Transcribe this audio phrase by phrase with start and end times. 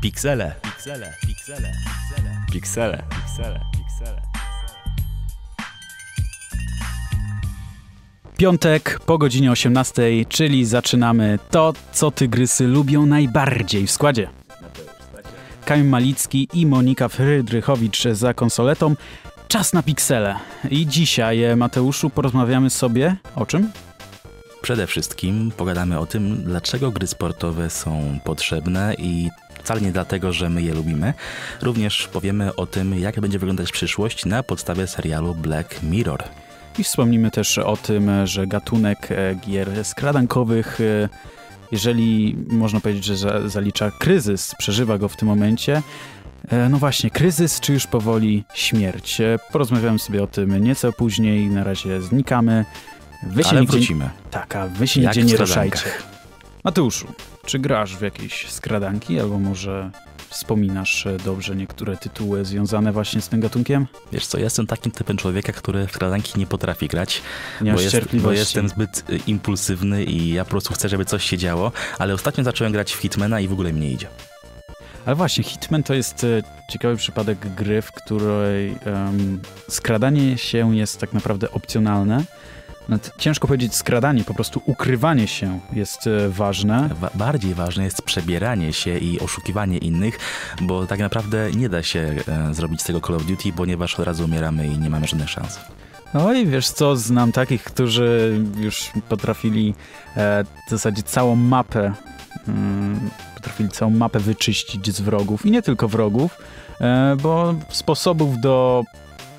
[0.00, 0.54] Piksele.
[0.62, 1.14] Piksele.
[1.26, 1.72] Piksele.
[2.00, 2.42] Piksele.
[2.52, 3.02] Piksele.
[3.10, 3.60] Piksele.
[3.72, 4.22] Piksele.
[8.36, 14.28] Piątek po godzinie 18, czyli zaczynamy to, co tygrysy lubią najbardziej w składzie.
[15.64, 18.96] Kamil Malicki i Monika Frydrychowicz za konsoletą.
[19.48, 20.36] Czas na piksele.
[20.70, 23.70] I dzisiaj, e, Mateuszu, porozmawiamy sobie o czym?
[24.70, 29.30] Przede wszystkim pogadamy o tym, dlaczego gry sportowe są potrzebne i
[29.62, 31.14] wcale nie dlatego, że my je lubimy.
[31.62, 36.22] Również powiemy o tym, jak będzie wyglądać przyszłość na podstawie serialu Black Mirror.
[36.78, 41.08] I wspomnimy też o tym, że gatunek e, gier skradankowych, e,
[41.72, 45.82] jeżeli można powiedzieć, że za- zalicza kryzys, przeżywa go w tym momencie.
[46.48, 49.18] E, No właśnie, kryzys czy już powoli śmierć?
[49.52, 52.64] Porozmawiamy sobie o tym nieco później, na razie znikamy.
[53.22, 54.10] Wy się Ale nigdzie, wrócimy.
[54.30, 55.84] tak, a wy się Jak nigdzie nie ruszajcie.
[56.64, 57.06] Mateuszu,
[57.46, 59.90] czy grasz w jakieś skradanki, albo może
[60.28, 63.86] wspominasz e, dobrze niektóre tytuły związane właśnie z tym gatunkiem?
[64.12, 67.22] Wiesz co, ja jestem takim typem człowieka, który w skradanki nie potrafi grać,
[67.60, 71.24] Nie bo, jest, bo jestem zbyt y, impulsywny i ja po prostu chcę, żeby coś
[71.24, 74.06] się działo, ale ostatnio zacząłem grać w Hitmana i w ogóle mi nie idzie.
[75.06, 81.00] Ale właśnie, Hitman to jest e, ciekawy przypadek gry, w której em, skradanie się jest
[81.00, 82.24] tak naprawdę opcjonalne.
[82.88, 86.88] Nawet ciężko powiedzieć skradanie, po prostu ukrywanie się jest e, ważne.
[87.00, 90.18] Wa- bardziej ważne jest przebieranie się i oszukiwanie innych,
[90.60, 94.06] bo tak naprawdę nie da się e, zrobić z tego Call of Duty, ponieważ od
[94.06, 95.60] razu umieramy i nie mamy żadnych szans.
[96.14, 99.74] No i wiesz co, znam takich, którzy już potrafili
[100.16, 101.92] e, w zasadzie całą mapę,
[102.48, 106.38] mm, potrafili całą mapę wyczyścić z wrogów i nie tylko wrogów,
[106.80, 108.84] e, bo sposobów do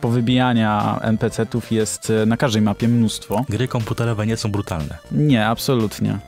[0.02, 3.46] powybijania NPC-ów jest e, na każdej mapie mnóstwo.
[3.50, 4.98] Gry komputerowe nie są brutalne.
[5.12, 6.20] Nie, absolutnie.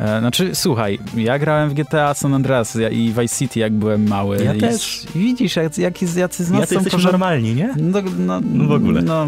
[0.00, 4.08] E, Znaczy, słuchaj, ja grałem w GTA San Andreas ja- i Vice City, jak byłem
[4.08, 4.44] mały.
[4.44, 5.06] Ja też.
[5.14, 7.74] Widzisz, jak, jak, jacy z nas Jacy są jesteśmy normalni, nie?
[7.76, 9.02] No, no, No w ogóle.
[9.02, 9.26] No,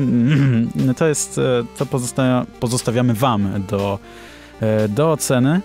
[0.75, 1.43] no to jest, e,
[1.79, 3.99] to pozostawia, pozostawiamy wam do,
[4.89, 5.61] do oceny.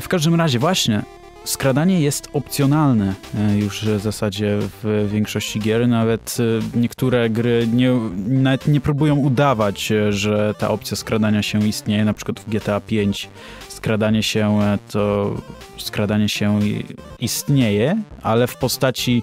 [0.00, 1.02] W każdym razie właśnie,
[1.44, 5.88] skradanie jest opcjonalne e, już w zasadzie w większości gier.
[5.88, 7.92] Nawet e, niektóre gry nie,
[8.26, 12.04] nawet nie próbują udawać, e, że ta opcja skradania się istnieje.
[12.04, 13.28] Na przykład w GTA 5
[13.68, 14.60] skradanie się
[14.90, 15.34] to
[15.78, 16.58] skradanie się
[17.18, 19.22] istnieje, ale w postaci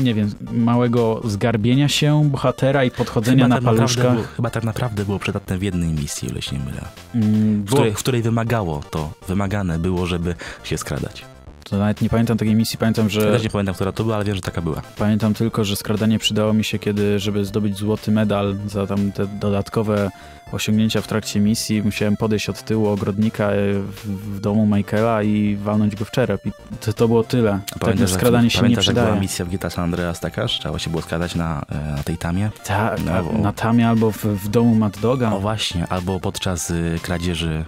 [0.00, 4.12] nie wiem, małego zgarbienia się bohatera i podchodzenia na tak paluszkach.
[4.12, 6.80] było, chyba tak naprawdę było przydatne w jednej misji, o ile się nie mylę.
[7.14, 11.24] Mm, W której, w której wymagało to, wymagane było, żeby się skradać.
[11.70, 14.16] To nawet nie pamiętam takiej misji, pamiętam, Ja że też nie pamiętam, która to była,
[14.16, 14.82] ale wiem, że taka była.
[14.98, 19.26] pamiętam tylko, że skradanie przydało mi się, kiedy, żeby zdobyć złoty medal za tam te
[19.26, 20.10] dodatkowe
[20.52, 24.06] osiągnięcia w trakcie misji, musiałem podejść od tyłu ogrodnika e, w,
[24.36, 26.46] w domu Michaela i walnąć go w czerep.
[26.46, 27.60] I to, to było tyle.
[27.80, 29.20] tak, jak- skradanie się nie pamiętasz, była przydaje.
[29.20, 32.50] misja w GTA San Andreas taka, trzeba się było skradać na, e, na tej tamie?
[32.64, 35.32] Tak, No, na, bo- na tamie albo w, w domu Mad Doga.
[35.32, 37.64] O właśnie, albo podczas y, kradzieży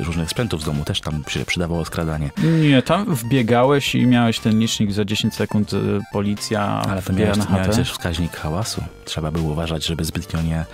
[0.00, 2.30] y, różnych sprzętów z domu też tam się przydawało skradanie.
[2.60, 7.36] Nie, tam wbiegałeś i miałeś ten licznik za 10 sekund, y, policja Ale to miałeś,
[7.36, 8.82] na miałeś też wskaźnik hałasu.
[9.04, 10.64] Trzeba było uważać, żeby zbytnio nie,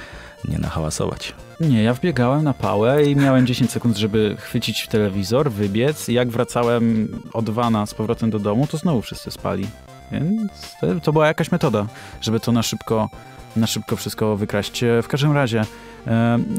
[0.49, 1.35] nie nahałasować.
[1.61, 6.09] Nie, ja wbiegałem na pałę i miałem 10 sekund, żeby chwycić w telewizor, wybiec.
[6.09, 9.67] I jak wracałem od wana z powrotem do domu, to znowu wszyscy spali.
[10.13, 10.53] Więc
[11.03, 11.87] to, była jakaś metoda,
[12.21, 13.11] żeby to na szybko,
[13.57, 14.83] na szybko wszystko wykraść.
[14.85, 15.65] E, W każdym razie,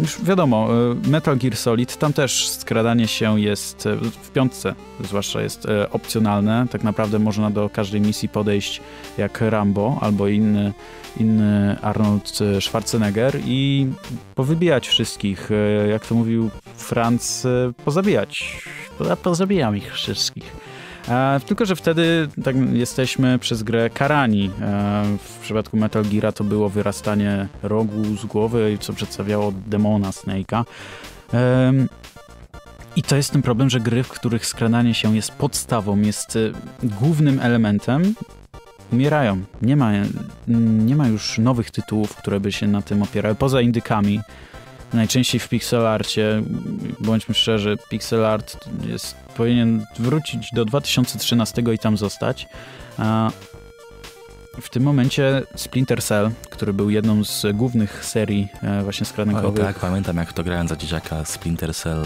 [0.02, 0.68] już wiadomo,
[1.06, 5.90] e, Metal Gear Solid, tam też skradanie się jest, e, w piątce zwłaszcza jest e,
[5.92, 6.66] opcjonalne.
[6.72, 8.82] Tak naprawdę można do każdej misji podejść
[9.18, 10.74] jak Rambo albo inny,
[11.20, 13.88] inny Arnold Schwarzenegger i
[14.36, 15.50] powybijać wszystkich.
[15.52, 18.62] E, Jak to mówił Franz, e, pozabijać.
[18.98, 20.66] Po- Pozabijam ich wszystkich.
[21.10, 24.52] E, tylko, że wtedy tak, jesteśmy przez grę karani.
[24.62, 30.64] E, w przypadku Metal Geara to było wyrastanie rogu z głowy, co przedstawiało demona Snake'a.
[31.34, 31.90] Em,
[32.96, 36.40] I to jest ten problem, że gry, w których skradanie się jest podstawą, jest e,
[36.84, 38.16] głównym elementem,
[38.94, 39.42] umierają.
[39.62, 39.92] Nie ma,
[40.48, 44.20] nie ma już nowych tytułów, które by się na tym opierały, poza indykami.
[44.94, 46.44] Najczęściej w pixelarcie,
[47.00, 52.48] bądźmy szczerzy, pixel art jest, powinien wrócić do 2013 i tam zostać.
[52.98, 53.32] A
[54.62, 59.66] w tym momencie Splinter Cell, który był jedną z głównych serii e, właśnie O, skradankowych,
[59.66, 62.04] tak, pamiętam jak to grałem za dzieciaka Splinter Cell.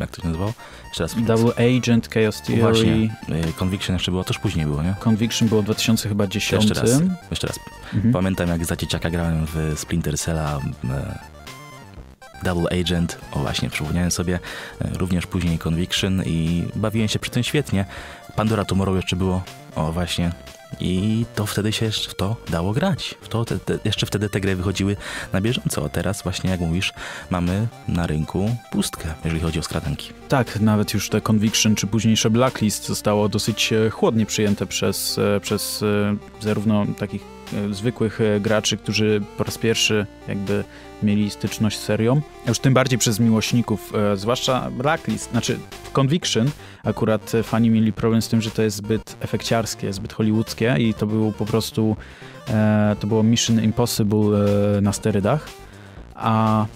[0.00, 0.52] Jak to się nazywało?
[0.84, 1.14] Jeszcze raz.
[1.14, 3.16] Double Agent, Chaos Theory, Właśnie.
[3.28, 4.94] E, Conviction jeszcze było, toż później było, nie?
[5.00, 6.64] Conviction było w 2010.
[6.64, 7.02] Jeszcze raz.
[7.30, 7.58] Jeszcze raz.
[7.94, 8.12] Mhm.
[8.12, 10.60] Pamiętam jak za dzieciaka grałem w Splinter Cella.
[10.90, 11.18] E,
[12.42, 14.38] Double Agent, o właśnie, przypomniałem sobie,
[14.80, 17.84] e, również później Conviction i bawiłem się przy tym świetnie.
[18.36, 19.42] Pandora Tomorrow jeszcze było,
[19.74, 20.32] o właśnie,
[20.80, 23.14] i to wtedy się w to dało grać.
[23.20, 24.96] W to te, te, jeszcze wtedy te gry wychodziły
[25.32, 26.92] na bieżąco, a teraz właśnie, jak mówisz,
[27.30, 30.12] mamy na rynku pustkę, jeżeli chodzi o skradanki.
[30.28, 35.40] Tak, nawet już te Conviction czy późniejsze Blacklist zostało dosyć e, chłodnie przyjęte przez, e,
[35.40, 35.84] przez
[36.40, 37.37] zarówno takich E,
[37.70, 40.64] zwykłych e, graczy, którzy po raz pierwszy jakby
[41.02, 45.58] mieli styczność z serią, już tym bardziej przez miłośników, e, zwłaszcza Blacklist, znaczy
[45.92, 46.50] Conviction,
[46.84, 51.06] akurat fani mieli problem z tym, że to jest zbyt efekciarskie, zbyt hollywoodzkie i to
[51.06, 51.96] był po prostu,
[53.00, 54.38] to było Mission Impossible
[54.82, 55.48] na sterydach,
[56.14, 56.66] a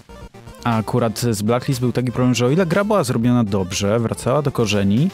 [0.63, 4.41] a akurat z Blacklist był taki problem, że o ile gra była zrobiona dobrze, wracała
[4.41, 5.09] do korzeni,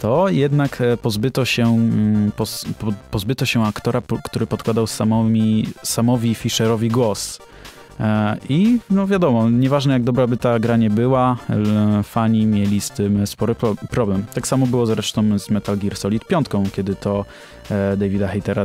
[0.00, 2.32] to jednak e, pozbyto się, mm,
[3.10, 7.38] pozbyto się aktora, który podkładał samowi, samowi Fisherowi głos.
[8.00, 11.36] E, I no wiadomo, nieważne jak dobra by ta gra nie była,
[12.04, 13.54] fani mieli z tym spory
[13.90, 14.24] problem.
[14.34, 17.24] Tak samo było zresztą z Metal Gear Solid 5, kiedy to
[17.70, 18.64] e, Davida Hatera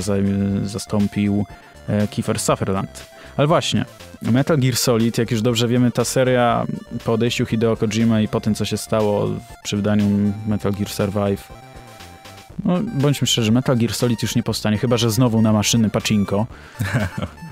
[0.63, 1.45] zastąpił
[2.11, 3.05] Kiefer Sutherland.
[3.37, 3.85] Ale właśnie,
[4.21, 6.65] Metal Gear Solid, jak już dobrze wiemy, ta seria
[7.05, 9.29] po odejściu Hideo Kojima i po tym, co się stało
[9.63, 11.47] przy wydaniu Metal Gear Survive,
[12.65, 16.47] no, bądźmy szczerzy, Metal Gear Solid już nie powstanie, chyba że znowu na maszyny pachinko.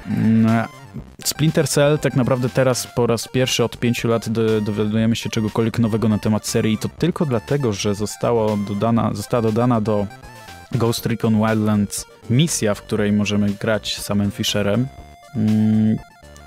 [0.07, 0.67] Mm,
[1.23, 5.79] Splinter Cell tak naprawdę teraz po raz pierwszy od pięciu lat do, dowiadujemy się czegokolwiek
[5.79, 10.07] nowego na temat serii i to tylko dlatego, że została dodana, została dodana do
[10.71, 14.87] Ghost Recon Wildlands misja, w której możemy grać samym Fisherem.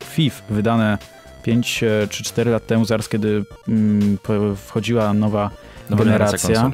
[0.05, 0.99] FIF wydane
[1.43, 4.19] 5 e, czy 4 lat temu, zaraz kiedy mm,
[4.57, 5.51] wchodziła nowa,
[5.91, 6.71] nowa generacja,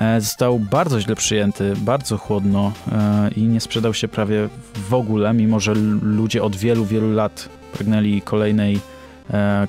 [0.00, 4.48] e, został bardzo źle przyjęty, bardzo chłodno e, i nie sprzedał się prawie
[4.88, 8.80] w ogóle, mimo że ludzie od wielu, wielu lat pragnęli kolejnej,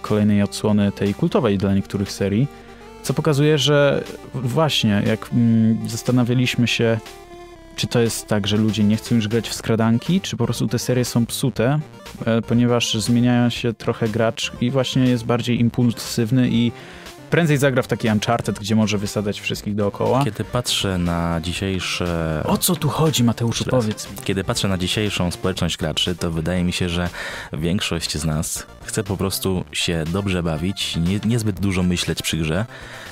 [0.02, 2.48] kolejnej odsłony tej kultowej dla niektórych serii,
[3.04, 4.04] co pokazuje, że
[4.34, 7.00] właśnie jak mm, zastanawialiśmy się,
[7.78, 10.68] czy to jest tak, że ludzie nie chcą już grać w skradanki, czy po prostu
[10.68, 11.80] te serie są psute,
[12.26, 16.72] e, ponieważ zmieniają się trochę gracz i właśnie jest bardziej impulsywny i
[17.30, 20.24] prędzej zagra w taki Uncharted, gdzie może wysadzać wszystkich dookoła.
[20.24, 22.42] Kiedy patrzę na dzisiejsze...
[22.46, 24.18] O co tu chodzi, Mateuszu, powiedz mi.
[24.24, 27.10] Kiedy patrzę na dzisiejszą społeczność graczy, to wydaje mi się, że
[27.54, 32.66] większość z nas chce po prostu się dobrze bawić, nie, niezbyt dużo myśleć przy grze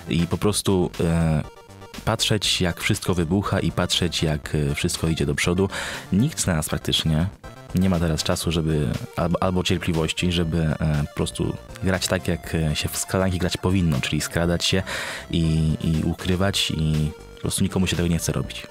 [0.10, 0.92] i po prostu...
[1.00, 1.65] E,
[2.06, 5.70] patrzeć, jak wszystko wybucha i patrzeć, jak e, wszystko idzie do przodu.
[6.14, 7.28] Nikt z nas praktycznie
[7.76, 12.56] nie ma teraz czasu, żeby albo, albo cierpliwości, żeby e, po prostu grać tak, jak
[12.56, 14.84] e, się w skradanki grać powinno, czyli skradać się
[15.32, 18.68] i, i ukrywać i po prostu nikomu się tego nie chce robić.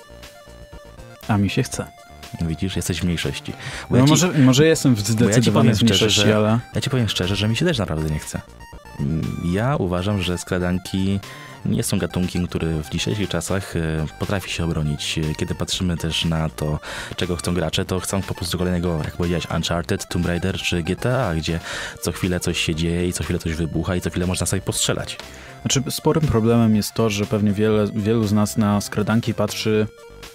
[1.29, 1.87] A mi się chce.
[2.41, 3.53] Widzisz, jesteś w mniejszości.
[3.91, 6.59] Bo no ja ci, może, może jestem w zdecydowanej ja mniejszości, szczerze, ale...
[6.75, 8.41] Ja ci powiem szczerze, że mi się też naprawdę nie chce.
[9.45, 11.21] Ja uważam, że skradanki
[11.67, 13.81] nie są gatunkiem, który w dzisiejszych czasach e,
[14.19, 15.21] potrafi się obronić.
[15.37, 16.79] Kiedy patrzymy też na to,
[17.17, 21.35] czego chcą gracze, to chcą po prostu kolejnego, jak powiedziałeś, Uncharted, Tomb Raider czy GTA,
[21.35, 21.61] gdzie
[22.01, 24.63] co chwilę coś się dzieje i co chwilę coś wybucha i co chwilę można sobie
[24.63, 25.19] postrzelać.
[25.63, 29.87] Znaczy, sporym problemem jest to, że pewnie wiele, wielu z nas na skradanki patrzy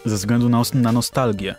[0.05, 1.55] ze względu na, na nostalgię.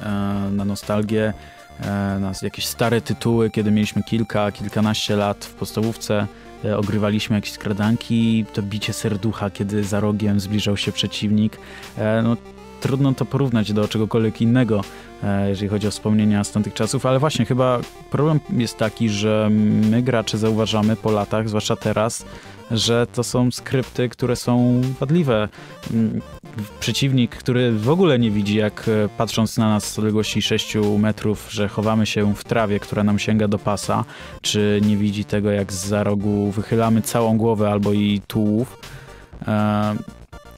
[0.00, 0.10] E,
[0.50, 1.32] na nostalgię,
[1.80, 6.43] e, na jakieś stare tytuły, kiedy mieliśmy kilka, kilkanaście lat w podstawówce E,
[6.76, 11.58] ogrywaliśmy jakieś skradanki, to bicie serducha, kiedy za rogiem zbliżał się przeciwnik.
[11.98, 12.36] E, no,
[12.80, 14.84] trudno to porównać do czegokolwiek innego,
[15.22, 17.80] e, jeżeli chodzi o wspomnienia z tamtych czasów, ale właśnie chyba
[18.10, 19.48] problem jest taki, że
[19.90, 22.24] my gracze zauważamy po latach, zwłaszcza teraz,
[22.70, 25.48] że to są skrypty, które są wadliwe.
[26.80, 31.46] Przeciwnik, który w ogóle nie widzi, jak e, patrząc na nas z odległości 6 metrów,
[31.50, 34.04] że chowamy się w trawie, która nam sięga do pasa,
[34.42, 38.80] czy nie widzi tego, jak z za rogu wychylamy całą głowę albo i tułów.
[39.48, 39.96] E,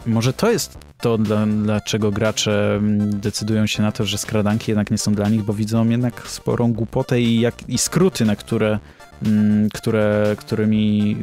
[0.07, 4.91] może to jest to, dla, dlaczego gracze mm, decydują się na to, że skradanki jednak
[4.91, 8.79] nie są dla nich, bo widzą jednak sporą głupotę i, jak, i skróty, na które
[9.23, 11.17] Mm, które, którymi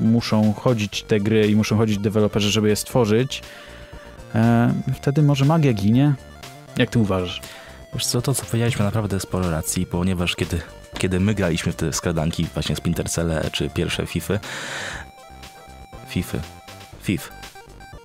[0.00, 3.42] muszą chodzić te gry i muszą chodzić deweloperzy, żeby je stworzyć,
[4.94, 6.14] wtedy może magia ginie?
[6.76, 7.40] Jak ty uważasz?
[7.94, 10.60] Wiesz co, to co powiedzieliśmy naprawdę sporo racji, ponieważ kiedy,
[10.98, 14.34] kiedy my graliśmy w te skradanki, właśnie Splinter Cell czy pierwsze FIFA,
[16.08, 16.38] FIFA,
[17.02, 17.32] FIF,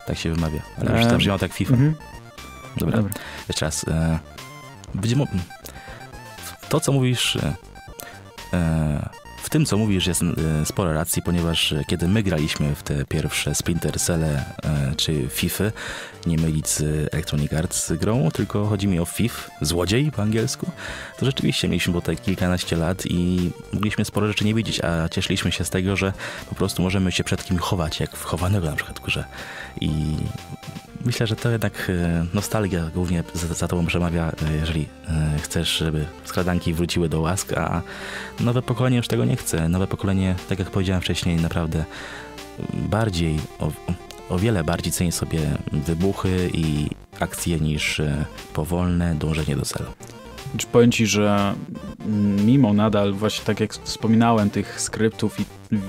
[0.06, 1.74] tak się wymawia, ale już tam brzmiało tak FIFA.
[1.74, 1.96] Mhm.
[2.78, 2.98] Dobra.
[2.98, 3.14] Dobra,
[3.48, 3.86] jeszcze raz.
[3.88, 4.20] E,
[6.70, 7.36] to, co mówisz,
[8.54, 9.10] e,
[9.50, 13.06] w tym, co mówisz, jest e, sporo racji, ponieważ e, kiedy my graliśmy w te
[13.06, 15.64] pierwsze Splinter Celle e, czy FIFA,
[16.26, 16.82] nie mylić z
[17.14, 20.72] Electronic Arts grą, tylko chodzi mi o FIF, złodziej po angielsku,
[21.20, 25.66] to rzeczywiście mieliśmy tutaj kilkanaście lat i mogliśmy sporo rzeczy nie widzieć, a cieszyliśmy się
[25.66, 26.14] z tego, że
[26.50, 29.26] po prostu możemy się przed kim chować, jak w chowanego na przykład w.
[29.82, 30.16] I
[31.06, 31.92] myślę, że to jednak
[32.34, 34.88] nostalgia głównie za, za tobą przemawia, jeżeli
[35.42, 37.82] chcesz, żeby skradanki wróciły do łask, a
[38.40, 39.70] nowe pokolenie już tego nie chce.
[39.70, 41.86] Nowe pokolenie, tak jak powiedziałem wcześniej, naprawdę
[42.74, 43.72] bardziej, o,
[44.30, 45.40] o wiele bardziej ceni sobie
[45.72, 46.88] wybuchy i
[47.20, 49.90] akcje niż e, powolne dążenie do celu.
[50.58, 51.54] Czy powiem ci, że
[52.46, 55.46] mimo nadal, właśnie tak jak wspominałem, tych skryptów i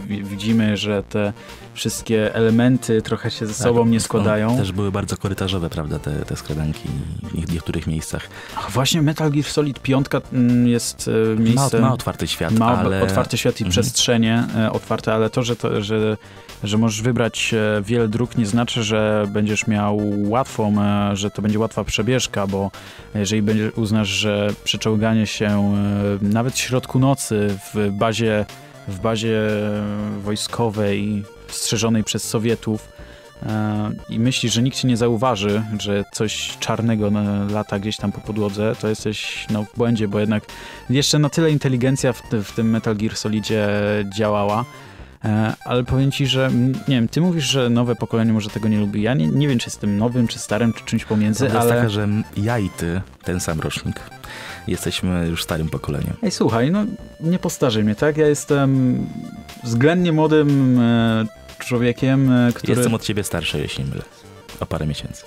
[0.07, 1.33] widzimy, że te
[1.75, 4.57] wszystkie elementy trochę się ze tak, sobą nie składają.
[4.57, 6.89] Też były bardzo korytarzowe, prawda, te, te skradanki
[7.35, 8.29] w niektórych miejscach.
[8.71, 11.81] właśnie Metal Gear Solid 5 mm, jest e, miejsce...
[11.81, 13.03] Ma, ma otwarty świat, ma ale...
[13.03, 13.71] otwarty świat i mhm.
[13.71, 16.17] przestrzenie e, otwarte, ale to że, to, że,
[16.65, 20.75] że możesz wybrać e, wiele dróg nie znaczy, że będziesz miał łatwą,
[21.13, 22.71] że to będzie łatwa przebieżka, bo
[23.15, 23.43] jeżeli
[23.77, 25.75] uznasz, że przeczołganie się
[26.23, 28.47] nawet w środku nocy w bazie
[28.91, 29.41] w bazie
[30.23, 32.89] wojskowej strzeżonej przez Sowietów.
[33.47, 37.11] E, i myślisz, że nikt ci nie zauważy, że coś czarnego
[37.51, 40.45] lata gdzieś tam po podłodze, to jesteś no, w błędzie, bo jednak
[40.91, 43.69] jeszcze na tyle inteligencja w, w tym Metal Gear Solidzie
[44.17, 44.65] działała, e,
[45.65, 46.51] ale powiem ci, że
[46.89, 49.03] nie wiem, ty mówisz, że nowe pokolenie może tego nie lubi.
[49.03, 51.69] Ja nie, nie wiem, czy jestem nowym, czy starym, czy czymś pomiędzy, Prawda ale...
[51.69, 54.01] jest taka, że ja i ty, ten sam rocznik,
[54.67, 56.17] jesteśmy już starym pokoleniem.
[56.23, 56.85] Ej, słuchaj, no
[57.21, 58.17] nie postarzej mnie, tak?
[58.17, 58.99] Ja jestem
[59.65, 61.27] względnie młodym e,
[61.59, 62.73] człowiekiem, e, który...
[62.73, 64.03] Jestem od ciebie starszy, jeśli mylę.
[64.61, 65.25] O parę miesięcy.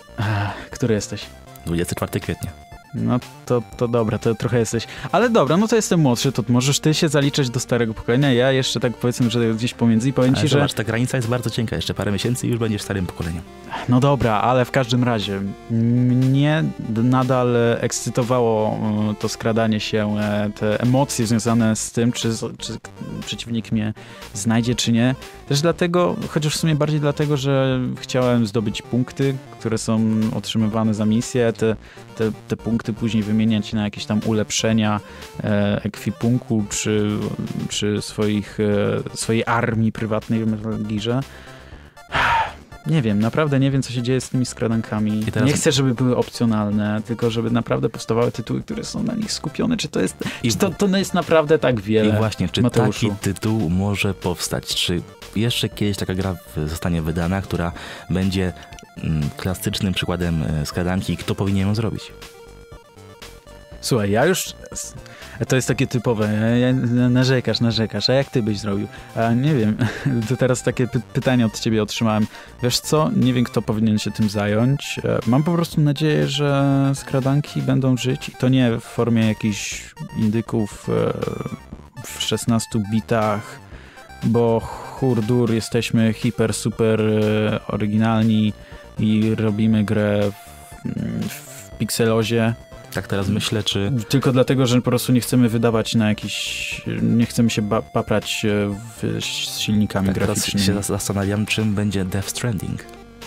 [0.72, 1.26] Który jesteś?
[1.66, 2.52] 24 kwietnia.
[2.96, 4.88] No to, to dobra, to trochę jesteś.
[5.12, 8.52] Ale dobra, no to jestem młodszy, to możesz ty się zaliczać do starego pokolenia, ja
[8.52, 10.48] jeszcze tak powiedzmy, że gdzieś pomiędzy i powiem ci, że...
[10.48, 13.42] Zobacz, ta granica jest bardzo cienka, jeszcze parę miesięcy i już będziesz starym pokoleniem.
[13.90, 18.80] No dobra, ale w każdym razie mnie nadal ekscytowało
[19.12, 22.78] e, to skradanie się, e, te emocje związane z tym, czy, czy
[23.26, 23.94] przeciwnik mnie
[24.34, 25.16] znajdzie, czy nie.
[25.48, 30.02] Też dlatego, chociaż w sumie bardziej dlatego, że chciałem zdobyć punkty, które są
[30.36, 31.76] otrzymywane za misję, te,
[32.16, 35.00] te, te punkty później wymieniać na jakieś tam ulepszenia
[35.44, 37.10] e, ekwipunku, czy,
[37.70, 41.20] czy swoich, e, swojej armii prywatnej w Metal Gearze.
[42.88, 45.26] Nie wiem, naprawdę nie wiem, co się dzieje z tymi skradankami.
[45.26, 45.50] Teraz...
[45.50, 49.78] Nie chcę, żeby były opcjonalne, tylko żeby naprawdę powstawały tytuły, które są na nich skupione.
[49.78, 50.52] Czy to jest, I...
[50.52, 52.16] czy to, to jest naprawdę tak wiele?
[52.16, 53.10] I właśnie, czy Mateuszu?
[53.10, 54.76] taki tytuł może powstać?
[54.76, 55.02] Czy
[55.36, 56.36] jeszcze kiedyś taka gra
[56.68, 57.72] zostanie wydana, która
[58.10, 58.54] będzie
[58.98, 62.12] mm, klasycznym przykładem e, skradanki, kto powinien ją zrobić?
[63.84, 64.54] Słuchaj, ja już
[65.48, 66.30] to jest takie typowe,
[67.10, 68.88] narzekasz, narzekasz, a jak ty byś zrobił?
[69.16, 69.78] A nie wiem,
[70.30, 72.28] to teraz takie py pytanie od ciebie otrzymałem.
[72.64, 75.00] Wiesz co, nie wiem kto powinien się tym zająć.
[75.04, 79.94] E, mam po prostu nadzieję, że skradanki będą żyć i to nie w formie jakichś
[80.18, 81.14] indyków e,
[82.04, 83.60] w 16 bitach,
[84.24, 88.54] bo hurdur, jesteśmy hiper, super e, oryginalni
[89.00, 92.54] i robimy grę w, w pikselozie
[92.94, 93.92] tak teraz myślę, czy...
[94.10, 96.82] Tylko dlatego, że po prostu nie chcemy wydawać na jakiś...
[97.02, 100.66] Nie chcemy się paprać e, w, z silnikami tak graficznymi.
[100.66, 102.86] Teraz się zastanawiam, czym będzie Death Stranding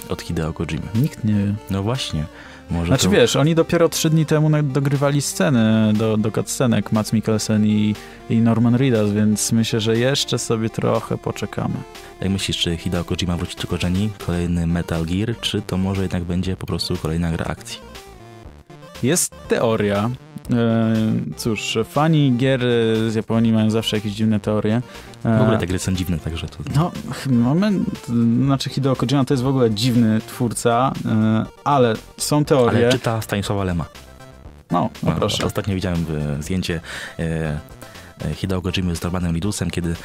[0.09, 0.87] od Hideo Kojima.
[0.95, 1.55] Nikt nie wie.
[1.71, 2.25] No właśnie.
[2.71, 3.11] Może znaczy to...
[3.11, 7.95] wiesz, oni dopiero trzy dni temu dogrywali sceny do, do cutscenek Mats Mikkelsen i,
[8.31, 11.75] i Norman Reedus, więc myślę, że jeszcze sobie trochę poczekamy.
[12.21, 16.25] Jak myślisz, czy Hideo Kojima wróci do korzeni, kolejny Metal Gear, czy to może jednak
[16.25, 17.79] będzie po prostu kolejna gra akcji?
[19.07, 20.11] Jest teoria.
[20.53, 20.95] E,
[21.37, 22.61] cóż, fani gier
[23.09, 24.83] z Japonii mają zawsze jakieś dziwne teorie.
[25.25, 26.59] E, w ogóle te gry są dziwne, także to...
[26.75, 26.93] No,
[27.31, 28.07] moment,
[28.45, 32.79] znaczy Hideo Kojima to jest w ogóle dziwny twórca, e, ale są teorie...
[32.79, 33.85] Ale czyta Stanisława Lema.
[34.71, 35.45] No, no, no proszę.
[35.45, 36.07] Ostatnio widziałem
[36.41, 36.81] zdjęcie
[38.35, 39.97] Hideo Kojimy z Normanem Lidusem, kiedy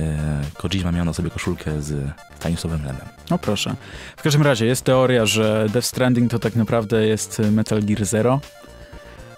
[0.00, 3.06] e, Kojima miał na sobie koszulkę z Stanisławem Lemem.
[3.30, 3.74] No proszę.
[4.16, 8.40] W każdym razie jest teoria, że Death Stranding to tak naprawdę jest Metal Gear Zero.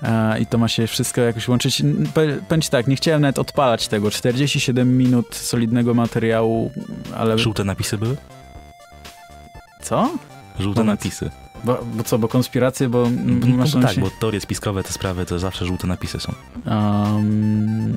[0.02, 1.76] E, I to ma się wszystko jakoś łączyć.
[2.61, 4.11] Ci tak, nie chciałem nawet odpalać tego.
[4.11, 6.73] 47 minut solidnego materiału,
[7.16, 7.38] ale...
[7.38, 8.16] Żółte napisy były?
[9.83, 10.11] Co?
[10.59, 11.00] Żółte Moment.
[11.00, 11.30] napisy.
[11.64, 13.06] Bo, bo co, bo konspiracje, bo...
[13.26, 16.32] No, masz tak, bo teorie spiskowe, te sprawy, to zawsze żółte napisy są.
[16.66, 17.96] Um,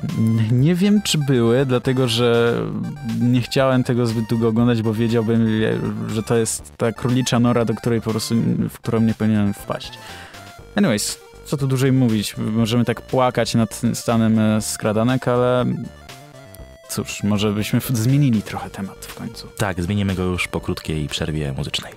[0.50, 2.60] nie wiem, czy były, dlatego, że
[3.20, 5.46] nie chciałem tego zbyt długo oglądać, bo wiedziałbym,
[6.08, 8.34] że to jest ta królicza nora, do której po prostu,
[8.70, 9.98] w którą nie powinienem wpaść.
[10.76, 12.36] Anyways, co tu dłużej mówić?
[12.36, 15.64] Możemy tak płakać nad stanem e, skradanek, ale
[16.88, 19.48] cóż, może byśmy zmienili trochę temat w końcu.
[19.56, 21.92] Tak, zmienimy go już po krótkiej przerwie muzycznej.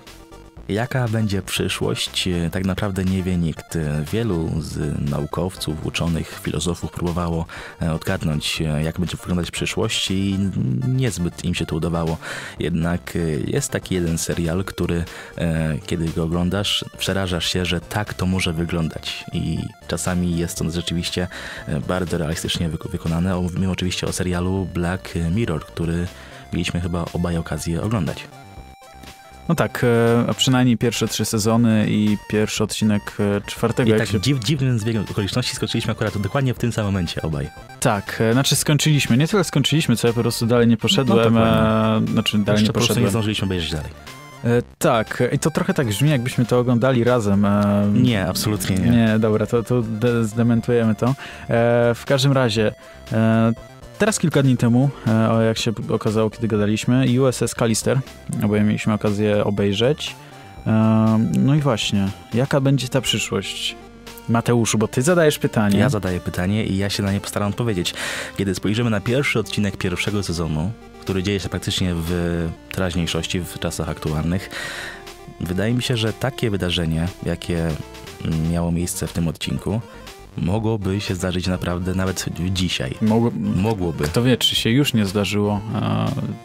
[0.68, 3.78] Jaka będzie przyszłość, e, tak naprawdę nie wie nikt.
[4.12, 7.46] Wielu z naukowców, uczonych, filozofów próbowało
[7.82, 10.38] e, odgadnąć, e, jak będzie wyglądać przyszłość i
[10.88, 12.16] niezbyt im się to udawało.
[12.58, 15.04] Jednak jest taki jeden serial, który
[15.86, 19.24] kiedy go oglądasz, przerażasz się, że tak to może wyglądać.
[19.32, 21.28] I czasami jest to rzeczywiście
[21.88, 23.36] bardzo realistycznie wykonane.
[23.36, 26.06] Mówimy oczywiście o serialu Black Mirror, który
[26.52, 28.28] mieliśmy chyba obaj okazję oglądać.
[29.48, 33.94] No tak, e, a przynajmniej pierwsze trzy sezony i pierwszy odcinek e, czwartego.
[33.94, 34.20] I tak się...
[34.20, 37.50] dziw, dziwnym zbiegiem okoliczności skończyliśmy akurat dokładnie w tym samym momencie obaj.
[37.80, 39.16] Tak, e, znaczy skończyliśmy.
[39.16, 41.34] Nie tyle skończyliśmy, co ja po prostu dalej nie poszedłem.
[41.34, 42.72] No, e, znaczy dalej Jeszcze nie poszedłem.
[42.72, 43.90] po prostu nie zdążyliśmy obejrzeć dalej.
[44.44, 47.44] E, tak, i to trochę tak brzmi, jakbyśmy to oglądali razem.
[47.44, 48.90] E, nie, absolutnie nie.
[48.90, 49.82] Nie, dobra, to, to
[50.22, 51.06] zdementujemy to.
[51.06, 51.14] E,
[51.94, 52.74] w każdym razie,
[53.98, 58.00] Teraz kilka dni temu, e, jak się okazało, kiedy gadaliśmy, USS Callister,
[58.44, 60.16] oboje mieliśmy okazję obejrzeć.
[61.38, 63.76] No i właśnie, jaka będzie ta przyszłość?
[64.28, 65.78] Mateuszu, bo ty zadajesz pytanie.
[65.78, 67.94] Ja zadaję pytanie i ja się na nie postaram odpowiedzieć.
[68.36, 73.88] Kiedy spojrzymy na pierwszy odcinek pierwszego sezonu, który dzieje się praktycznie w teraźniejszości, w czasach
[73.88, 74.50] aktualnych,
[75.40, 77.68] wydaje mi się, że takie wydarzenie, jakie
[78.50, 79.80] miało miejsce w tym odcinku,
[80.36, 82.94] mogłoby się zdarzyć naprawdę nawet dzisiaj.
[83.02, 84.04] Mogło, Mogłoby.
[84.04, 85.60] Kto wie, czy się już nie zdarzyło,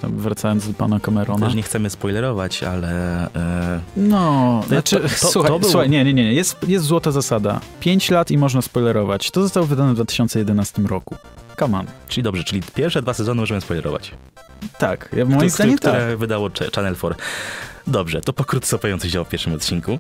[0.04, 1.46] wracając do pana Camerona.
[1.46, 2.90] Też nie chcemy spoilerować, ale...
[3.36, 3.82] E...
[3.98, 5.72] No, to, znaczy, to, to, słuchaj, było...
[5.72, 7.60] słuchaj, nie, nie, nie, jest, jest złota zasada.
[7.80, 9.32] Pięć lat i można spoilerować.
[9.32, 11.16] To zostało wydane w 2011 roku.
[11.60, 11.86] Come on.
[12.08, 14.12] Czyli dobrze, czyli pierwsze dwa sezony możemy spoilerować.
[14.78, 15.94] Tak, ja moim zdaniem tak.
[15.94, 17.16] które wydało Channel 4.
[17.88, 20.00] Dobrze, to pokrótce opowiem coś o pierwszym odcinku.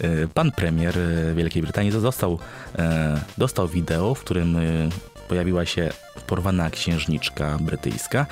[0.00, 2.38] E, pan premier e, Wielkiej Brytanii został,
[2.78, 4.56] e, dostał wideo, w którym
[5.28, 5.90] pojawiła się
[6.26, 8.26] porwana księżniczka brytyjska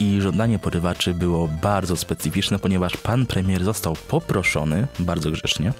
[0.00, 5.72] i żądanie porywaczy było bardzo specyficzne, ponieważ pan premier został poproszony, bardzo grzecznie,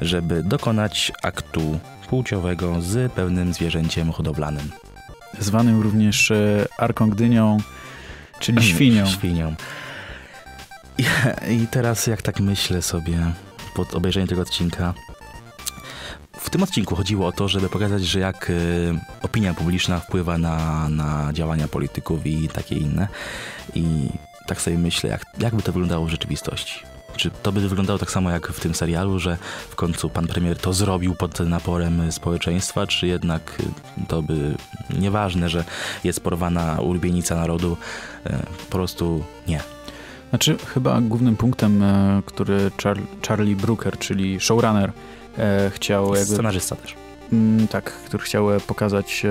[0.00, 4.70] żeby dokonać aktu płciowego z pewnym zwierzęciem hodowlanym.
[5.38, 6.32] Zwanym również
[6.78, 7.58] arką gdynią,
[8.40, 9.06] czyli świnią.
[9.06, 9.54] świnią.
[10.98, 11.04] I,
[11.52, 13.32] I teraz jak tak myślę sobie,
[13.76, 14.94] pod obejrzeniem tego odcinka.
[16.40, 20.88] W tym odcinku chodziło o to, żeby pokazać, że jak y, opinia publiczna wpływa na,
[20.88, 23.08] na działania polityków i takie inne.
[23.74, 24.08] I
[24.46, 26.80] tak sobie myślę, jak, jak by to wyglądało w rzeczywistości.
[27.16, 29.36] Czy to by wyglądało tak samo jak w tym serialu, że
[29.70, 33.62] w końcu pan premier to zrobił pod naporem społeczeństwa, czy jednak
[34.08, 34.54] to by
[34.98, 35.64] nieważne, że
[36.04, 37.76] jest porwana ulubienica narodu,
[38.26, 38.30] y,
[38.70, 39.75] po prostu nie.
[40.36, 44.92] Znaczy, chyba głównym punktem, e, który Char Charlie Brooker, czyli showrunner,
[45.38, 46.14] e, chciał...
[46.14, 46.94] Jakby, Scenarzysta też.
[47.32, 49.26] Mm, tak, który chciał e, pokazać,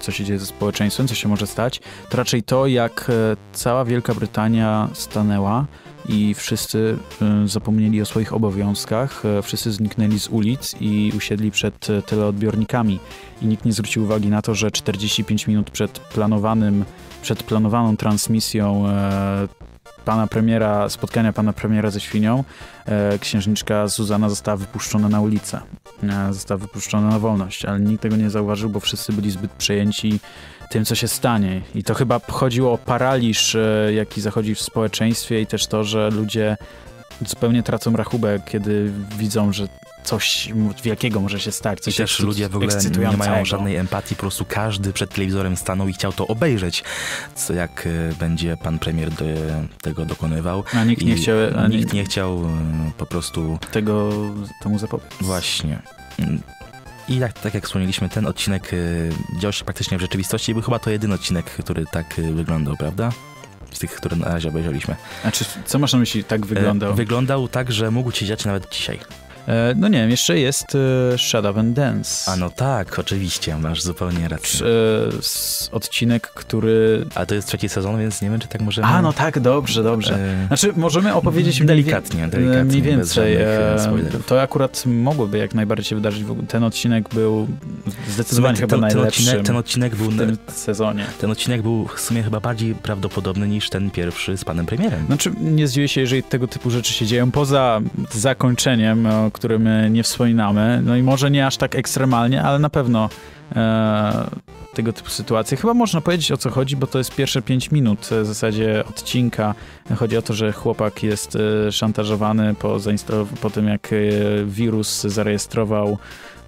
[0.00, 3.10] co się dzieje ze społeczeństwem, co się może stać, to raczej to, jak
[3.52, 5.66] cała Wielka Brytania stanęła
[6.08, 6.96] i wszyscy
[7.44, 12.98] zapomnieli o swoich obowiązkach, wszyscy zniknęli z ulic i usiedli przed teleodbiornikami.
[13.42, 16.84] I nikt nie zwrócił uwagi na to, że 45 minut przed planowanym,
[17.22, 18.84] przed planowaną transmisją
[20.08, 22.44] pana premiera, spotkania pana premiera ze świnią,
[22.86, 25.60] e, księżniczka Zuzana została wypuszczona na ulicę.
[26.02, 30.20] E, została wypuszczona na wolność, ale nikt tego nie zauważył, bo wszyscy byli zbyt przejęci
[30.70, 31.60] tym, co się stanie.
[31.74, 36.10] I to chyba chodziło o paraliż, e, jaki zachodzi w społeczeństwie i też to, że
[36.10, 36.56] ludzie
[37.26, 39.68] zupełnie tracą rachubę, kiedy widzą, że
[40.08, 40.48] coś
[40.82, 41.80] wielkiego może się stać.
[41.80, 45.56] Coś I też ludzie w ogóle nie mają żadnej empatii, po prostu każdy przed telewizorem
[45.56, 46.84] stanął i chciał to obejrzeć,
[47.34, 49.24] co jak e, będzie pan premier do,
[49.82, 50.64] tego dokonywał.
[50.74, 51.36] A nikt nie chciał,
[51.68, 54.10] nikt nie chciał e, po prostu tego
[54.62, 55.06] temu zapobiec.
[55.20, 55.78] Właśnie.
[57.08, 60.62] I tak, tak jak wspomnieliśmy, ten odcinek e, dział się praktycznie w rzeczywistości i był
[60.62, 63.10] chyba to jedyny odcinek, który tak wyglądał, prawda?
[63.72, 64.96] z tych, które na razie obejrzeliśmy.
[65.24, 66.94] A czy, co masz na myśli, tak wyglądał?
[66.94, 69.00] Wyglądał tak, że mógł się dziać nawet dzisiaj.
[69.48, 70.74] E, no nie wiem, jeszcze jest
[71.14, 72.30] e, Shadow and Dance.
[72.30, 74.66] A no tak, oczywiście, masz zupełnie rację.
[74.66, 74.70] E,
[75.72, 77.06] odcinek, który...
[77.14, 78.86] A to jest trzeci sezon, więc nie wiem, czy tak możemy...
[78.86, 80.18] A, no tak, dobrze, dobrze.
[80.46, 83.38] Znaczy, możemy opowiedzieć delikatnie, mniej, delikatnie mniej więcej.
[84.26, 86.24] to akurat mogłoby jak najbardziej się wydarzyć.
[86.48, 87.48] Ten odcinek był
[88.08, 91.06] zdecydowanie chyba ten, najlepszym ten odcinek, ten odcinek był w tym sezonie.
[91.20, 95.06] Ten odcinek był w sumie chyba bardziej prawdopodobny niż ten pierwszy z panem premierem.
[95.06, 97.80] Znaczy, nie zdziwię się, jeżeli tego typu rzeczy się dzieją poza
[98.10, 99.08] zakończeniem,
[99.38, 100.82] którym nie wspominamy.
[100.84, 103.08] No i może nie aż tak ekstremalnie, ale na pewno
[103.56, 104.30] e,
[104.74, 105.56] tego typu sytuacje.
[105.56, 108.84] Chyba można powiedzieć o co chodzi, bo to jest pierwsze 5 minut e, w zasadzie
[108.88, 109.54] odcinka.
[109.96, 112.76] Chodzi o to, że chłopak jest e, szantażowany po,
[113.40, 113.96] po tym, jak e,
[114.44, 115.98] wirus zarejestrował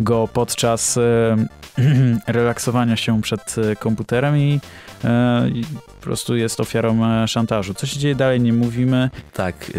[0.00, 0.98] go podczas
[2.26, 4.60] relaksowania się przed komputerem i,
[5.54, 7.74] i po prostu jest ofiarą szantażu.
[7.74, 9.10] Co się dzieje dalej, nie mówimy.
[9.32, 9.72] Tak,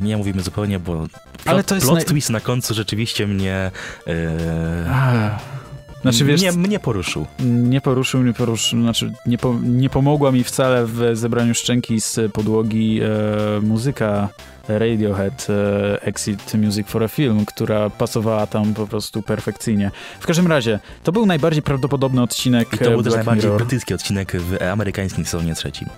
[0.00, 1.10] nie mówimy zupełnie, bo plot,
[1.46, 3.70] Ale to jest plot twist na końcu rzeczywiście mnie...
[6.02, 7.26] Znaczy, wiesz, nie, mnie poruszył.
[7.40, 12.32] Nie poruszył, nie poruszył, znaczy nie, po, nie pomogła mi wcale w zebraniu szczęki z
[12.32, 14.28] podłogi e, muzyka
[14.68, 19.90] Radiohead e, Exit Music for a Film, która pasowała tam po prostu perfekcyjnie.
[20.20, 23.58] W każdym razie, to był najbardziej prawdopodobny odcinek I to był też najbardziej Mirror.
[23.58, 25.88] brytyjski odcinek w amerykańskim sezonie trzecim.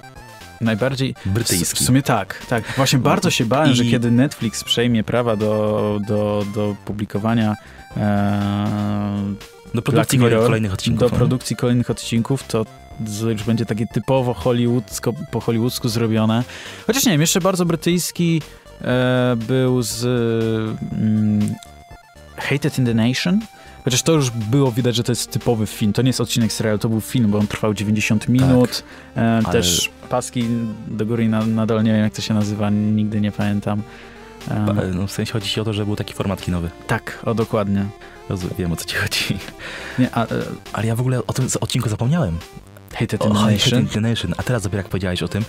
[0.60, 1.84] Najbardziej brytyjski.
[1.84, 2.64] W sumie tak, tak.
[2.76, 3.74] Właśnie bardzo się bałem, I...
[3.74, 7.54] że kiedy Netflix przejmie prawa do, do, do publikowania
[7.96, 9.34] e,
[9.74, 11.00] do produkcji Mirror, kolejnych odcinków.
[11.00, 11.16] Do no.
[11.16, 12.66] produkcji kolejnych odcinków to
[13.30, 16.44] już będzie takie typowo hollywoodzko, po hollywoodzku zrobione.
[16.86, 18.42] Chociaż nie wiem, jeszcze bardzo brytyjski
[18.82, 20.04] e, był z
[20.92, 21.54] mm,
[22.36, 23.40] Hated in the Nation.
[23.84, 25.92] Chociaż to już było widać, że to jest typowy film.
[25.92, 28.82] To nie jest odcinek serialu, to był film, bo on trwał 90 minut.
[29.14, 29.52] Tak, e, ale...
[29.52, 30.44] Też paski
[30.88, 33.82] do góry i na, na dole, nie wiem jak to się nazywa, nigdy nie pamiętam.
[34.50, 36.70] E, no, w sensie chodzi ci o to, że był taki format kinowy.
[36.86, 37.86] Tak, o dokładnie.
[38.58, 39.38] Wiem o co ci chodzi.
[39.98, 40.26] Nie, a, e,
[40.72, 42.38] ale ja w ogóle o tym odcinku zapomniałem.
[42.94, 43.86] Hated in the Nation.
[43.86, 44.34] Hated Nation.
[44.36, 45.44] A teraz dopiero jak powiedziałeś o tym,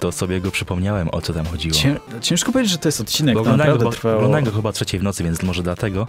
[0.00, 1.74] to sobie go przypomniałem, o co tam chodziło.
[1.74, 4.16] Cię, ciężko powiedzieć, że to jest odcinek, bo oglądałem go, trwało...
[4.16, 6.06] oglądałem go chyba trzeciej w nocy, więc może dlatego,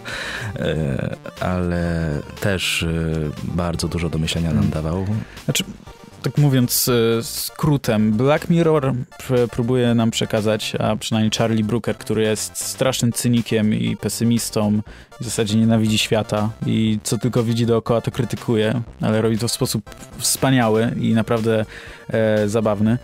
[0.56, 2.86] e, ale też e,
[3.44, 4.70] bardzo dużo do myślenia nam hmm.
[4.70, 5.06] dawał.
[5.44, 5.64] Znaczy,
[6.24, 8.94] tak mówiąc e, skrótem, Black Mirror
[9.50, 14.80] próbuje nam przekazać, a przynajmniej Charlie Brooker, który jest strasznym cynikiem i pesymistą,
[15.20, 19.52] w zasadzie nienawidzi świata i co tylko widzi dookoła, to krytykuje, ale robi to w
[19.52, 21.64] sposób wspaniały i naprawdę
[22.08, 22.98] e, zabawny.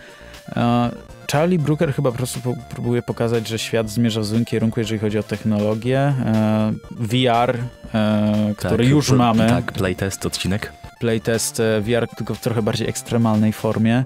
[0.55, 0.91] E,
[1.31, 5.19] Charlie Brooker chyba po prostu próbuje pokazać, że świat zmierza w złym kierunku, jeżeli chodzi
[5.19, 5.99] o technologię.
[5.99, 7.57] E, VR,
[7.93, 9.49] e, który tak, już mamy.
[9.49, 14.05] Tak, playtest odcinek playtest e, VR, tylko w trochę bardziej ekstremalnej formie.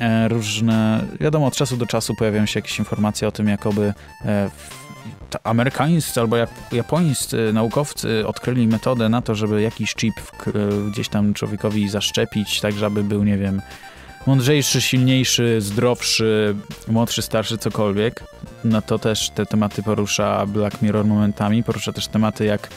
[0.00, 4.50] E, różne, wiadomo, od czasu do czasu pojawiają się jakieś informacje o tym, jakoby e,
[5.44, 6.36] amerykańscy albo
[6.72, 10.14] japońscy naukowcy odkryli metodę na to, żeby jakiś chip
[10.90, 13.62] gdzieś tam człowiekowi zaszczepić, tak żeby był, nie wiem,
[14.26, 16.54] mądrzejszy, silniejszy, zdrowszy,
[16.88, 18.24] młodszy, starszy, cokolwiek.
[18.64, 21.62] No to też te tematy porusza Black Mirror momentami.
[21.62, 22.68] Porusza też tematy jak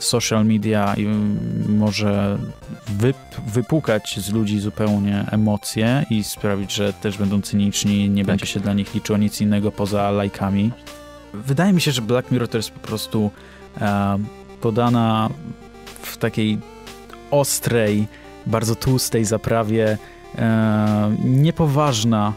[0.00, 0.94] social media
[1.68, 2.38] może
[2.88, 8.26] wyp wypłukać z ludzi zupełnie emocje i sprawić, że też będą cyniczni, nie tak.
[8.26, 10.70] będzie się dla nich liczyło nic innego poza lajkami.
[11.34, 13.30] Wydaje mi się, że Black Mirror to jest po prostu
[13.80, 14.18] e,
[14.60, 15.30] podana
[16.02, 16.58] w takiej
[17.30, 18.06] ostrej,
[18.46, 19.98] bardzo tłustej zaprawie,
[20.38, 22.32] e, niepoważna,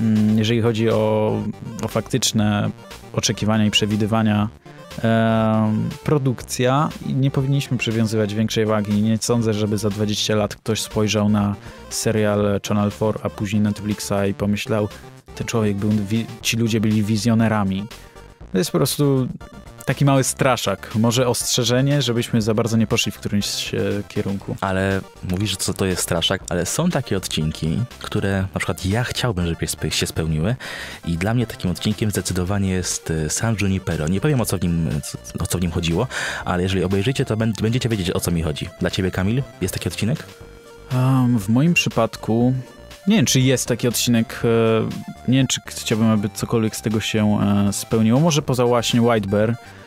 [0.00, 1.32] mm, jeżeli chodzi o,
[1.82, 2.70] o faktyczne
[3.12, 4.48] oczekiwania i przewidywania
[6.04, 9.02] produkcja i nie powinniśmy przywiązywać większej wagi.
[9.02, 11.56] Nie sądzę, żeby za 20 lat ktoś spojrzał na
[11.90, 14.88] serial Channel 4, a później Netflixa i pomyślał,
[15.34, 15.90] ten człowiek był,
[16.42, 17.84] ci ludzie byli wizjonerami.
[18.52, 19.28] To jest po prostu
[19.88, 20.94] taki mały straszak.
[20.94, 24.56] Może ostrzeżenie, żebyśmy za bardzo nie poszli w którymś e, kierunku.
[24.60, 29.46] Ale mówisz, co to jest straszak, ale są takie odcinki, które na przykład ja chciałbym,
[29.46, 30.56] żeby się spełniły
[31.06, 34.08] i dla mnie takim odcinkiem zdecydowanie jest e, San Junipero.
[34.08, 34.88] Nie powiem o co w nim,
[35.38, 36.06] o co w nim chodziło,
[36.44, 38.68] ale jeżeli obejrzycie, to będziecie wiedzieć o co mi chodzi.
[38.80, 40.24] Dla ciebie, Kamil, jest taki odcinek?
[40.94, 42.54] Um, w moim przypadku
[43.06, 47.00] nie wiem, czy jest taki odcinek, e, nie wiem, czy chciałbym, aby cokolwiek z tego
[47.00, 47.38] się
[47.72, 48.20] spełniło.
[48.20, 49.77] Może poza właśnie White Bear, E,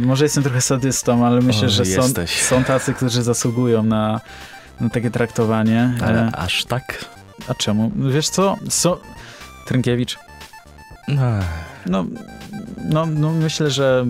[0.00, 4.20] może jestem trochę sadystą, ale myślę, o, że są, są tacy, którzy zasługują na,
[4.80, 5.94] na takie traktowanie.
[6.02, 7.04] Ale e, aż tak?
[7.48, 7.92] A czemu?
[7.96, 8.56] Wiesz co?
[8.68, 9.00] So...
[9.66, 10.18] Trynkiewicz?
[11.86, 12.04] No,
[12.84, 14.06] no, no myślę, że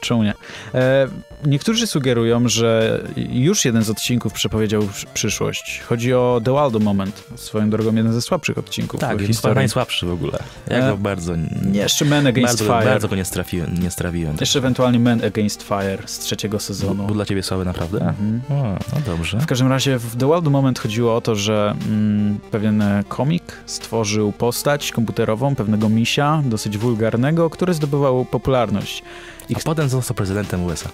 [0.00, 0.34] czemu nie?
[0.74, 1.08] E,
[1.46, 5.82] niektórzy sugerują, że już jeden z odcinków przepowiedział przyszłość.
[5.88, 7.24] Chodzi o The Waldo Moment.
[7.36, 9.56] Swoją drogą jeden ze słabszych odcinków tak, historii.
[9.56, 10.38] najsłabszy w ogóle.
[10.70, 11.32] Ja go e, bardzo...
[11.72, 12.90] Jeszcze Men Against bardzo, Fire.
[12.90, 14.36] Bardzo go nie, strafiłem, nie strawiłem.
[14.40, 17.06] Jeszcze ewentualnie Men Against Fire z trzeciego sezonu.
[17.06, 18.00] Był dla ciebie słaby naprawdę?
[18.00, 18.40] Mhm.
[18.50, 19.40] O, no dobrze.
[19.40, 24.32] W każdym razie w The Waldo Moment chodziło o to, że mm, pewien komik stworzył
[24.32, 29.02] postać komputerową, pewnego misia, dosyć wulgarnego, który zdobywał popularność.
[29.48, 30.88] I a potem został prezydentem USA.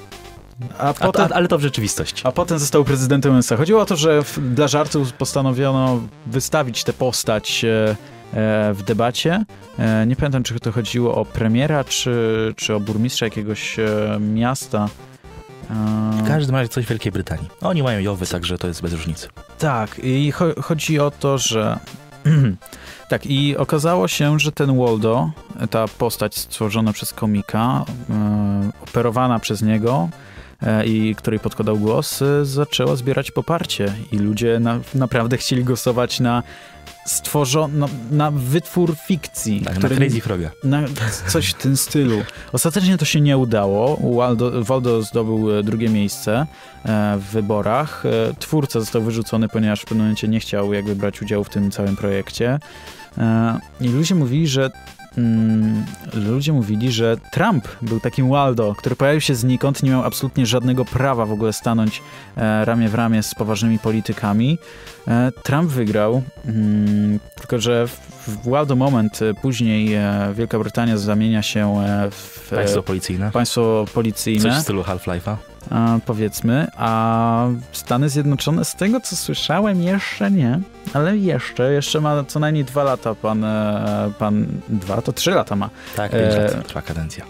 [0.79, 2.23] A potem, a, ale to w rzeczywistości.
[2.27, 3.57] A potem został prezydentem USA.
[3.57, 9.45] Chodziło o to, że w, dla żartów postanowiono wystawić tę postać e, e, w debacie.
[9.79, 14.89] E, nie pamiętam, czy to chodziło o premiera, czy, czy o burmistrza jakiegoś e, miasta.
[16.11, 17.49] W każdym razie coś w Wielkiej Brytanii.
[17.61, 19.29] Oni mają Jowy, także to jest bez różnicy.
[19.59, 21.79] Tak, i cho- chodzi o to, że.
[23.11, 25.31] tak, i okazało się, że ten Waldo,
[25.71, 30.34] ta postać stworzona przez komika, e, operowana przez niego e,
[30.87, 33.95] i której podkładał głos, e, zaczęła zbierać poparcie.
[34.13, 36.43] I ludzie na, naprawdę chcieli głosować na
[37.07, 39.61] stworzono na, wytwór fikcji.
[39.61, 40.51] Tak, który- na Crazy Froga.
[40.65, 40.83] na
[41.29, 42.23] coś w tym stylu.
[42.53, 44.15] Ostatecznie to się nie udało.
[44.17, 46.47] Waldo, Waldo zdobył e, drugie miejsce
[46.85, 48.07] e, w wyborach.
[48.07, 51.71] E, Twórca został wyrzucony, ponieważ w pewnym momencie nie chciał jakby brać udziału w tym
[51.71, 52.59] całym projekcie.
[53.19, 54.71] E, I ludzie mówili, że
[55.19, 60.47] mm, ludzie mówili, że Trump był takim Waldo, który pojawił się znikąd, nie miał absolutnie
[60.47, 62.03] żadnego prawa w ogóle stanąć
[62.37, 64.59] e, ramię w ramię z poważnymi politykami.
[65.09, 71.43] E, Trump wygrał, mm, tylko że w, Waldo moment e, później e, Wielka Brytania zamienia
[71.43, 73.31] się e, w e, Państwo policyjne.
[73.31, 75.37] państwo Coś w policyjne, stylu Half-Life'a.
[76.07, 80.61] Powiedzmy, a Stany Zjednoczone, z tego co słyszałem, jeszcze nie,
[80.93, 85.57] ale jeszcze, jeszcze ma co najmniej dwa lata pan, e, pan dwa, to trzy lata
[85.57, 85.71] ma.
[85.97, 87.25] Tak, 5 E, lat trwa kadencja.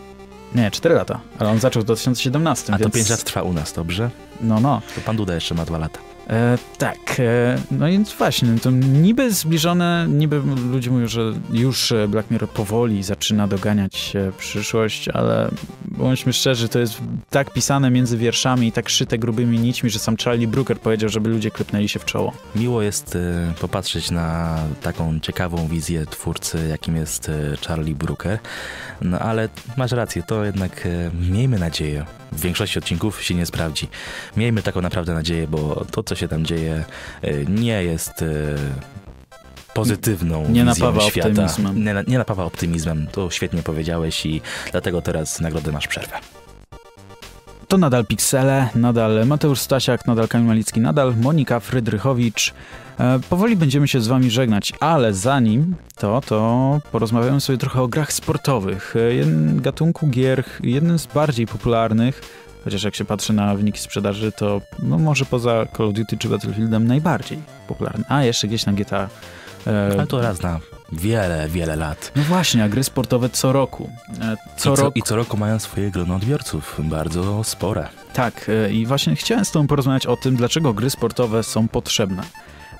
[0.54, 2.94] Nie, cztery lata, ale on zaczął w 2017, A to więc...
[2.94, 4.10] 5 lat trwa u nas, dobrze?
[4.40, 4.82] No, no.
[4.94, 5.98] To pan Duda jeszcze ma 2 lata.
[6.30, 12.08] E, tak, e, no więc właśnie, to niby zbliżone, niby ludzie mówią, że już e,
[12.08, 15.50] Black Mirror powoli zaczyna doganiać e, przyszłość, ale
[15.84, 16.98] bądźmy szczerzy, to jest
[17.30, 21.28] tak pisane między wierszami i tak szyte grubymi nićmi, że sam Charlie Brooker powiedział, żeby
[21.28, 22.32] ludzie klepnęli się w czoło.
[22.56, 27.30] Miło jest e, popatrzeć na taką ciekawą wizję twórcy, jakim jest
[27.66, 28.38] Charlie Brooker.
[29.00, 30.88] No ale masz rację, to jednak
[31.30, 32.04] miejmy nadzieję.
[32.36, 33.88] W większości odcinków się nie sprawdzi.
[34.36, 36.84] Miejmy taką naprawdę nadzieję, bo to, co się tam dzieje,
[37.22, 38.26] e, nie jest e,
[39.74, 41.28] pozytywną Nie wizją napawa świata.
[41.28, 41.84] optymizmem.
[41.84, 43.06] Nie, nie napawa optymizmem.
[43.12, 44.40] To świetnie powiedziałeś i
[44.72, 46.16] dlatego teraz nagrodę masz przerwę.
[47.68, 52.54] To nadal Piksele, nadal Mateusz Stasiak, nadal Kamil Malicki, nadal Monika Frydrychowicz.
[52.98, 57.88] E, powoli będziemy się z wami żegnać, ale zanim to, to porozmawiamy sobie trochę o
[57.88, 58.94] grach sportowych.
[58.96, 62.20] E, jeden gatunku gier, jednym z bardziej popularnych,
[62.64, 66.28] chociaż jak się patrzy na wyniki sprzedaży, to no może poza Call of Duty czy
[66.28, 68.04] Battlefieldem najbardziej popularny.
[68.08, 69.08] A, jeszcze gdzieś na GTA.
[69.66, 70.60] E, Ale to raz na
[70.92, 72.12] wiele, wiele lat.
[72.16, 73.90] no właśnie, a gry sportowe co roku.
[74.20, 77.88] E, co I, co, roku I co roku mają swoje grono odbiorców, bardzo spore.
[78.12, 82.22] Tak, i właśnie chciałem z Tobą porozmawiać o tym, dlaczego gry sportowe są potrzebne.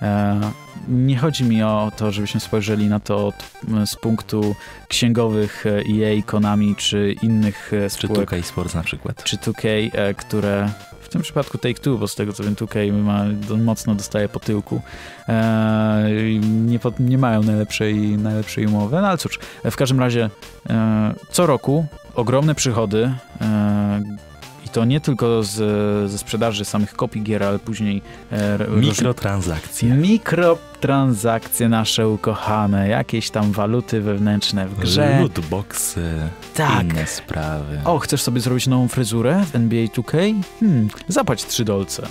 [0.04, 0.40] E,
[0.88, 3.32] Nie chodzi mi o to, żebyśmy spojrzeli na to
[3.86, 4.54] z punktu
[4.88, 9.24] księgowych EA, Konami czy innych e, Czy spółek, 2K Sports na przykład.
[9.24, 13.24] czy 2K, e, które w tym przypadku Take-Two, bo z tego co wiem 2K ma,
[13.64, 14.80] mocno dostaje po tyłku.
[16.40, 20.30] Nie, nie mają najlepszej, najlepszej umowy, no ale cóż, w każdym razie
[21.30, 23.12] co roku ogromne przychody
[24.74, 25.50] to nie tylko z,
[26.10, 29.94] ze sprzedaży samych kopii gier, ale później e, Mikrotransakcje.
[29.94, 35.18] mikrotransakcje nasze ukochane, jakieś tam waluty wewnętrzne w grze.
[35.20, 36.02] Lootboxy,
[36.54, 36.82] Tak.
[36.84, 37.80] inne sprawy.
[37.84, 40.34] O, chcesz sobie zrobić nową fryzurę w NBA 2K?
[40.60, 42.06] Hmm, zapłać 3 dolce.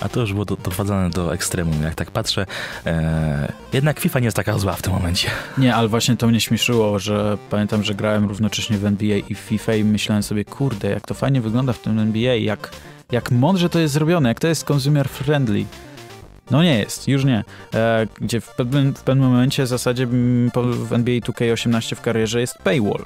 [0.00, 1.82] A to już było do, doprowadzone do ekstremum.
[1.82, 2.46] Jak tak patrzę,
[2.86, 5.30] e, jednak FIFA nie jest taka zła w tym momencie.
[5.58, 9.38] Nie, ale właśnie to mnie śmieszyło, że pamiętam, że grałem równocześnie w NBA i w
[9.38, 12.70] FIFA i myślałem sobie, kurde, jak to fajnie wygląda w tym NBA, jak,
[13.12, 15.64] jak mądrze to jest zrobione, jak to jest consumer friendly.
[16.50, 17.44] No nie jest, już nie.
[17.74, 22.58] E, gdzie w pewnym, w pewnym momencie w zasadzie w NBA 2K18 w karierze jest
[22.58, 23.04] paywall